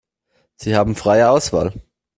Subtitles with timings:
[0.55, 1.73] Sie haben freie Auswahl.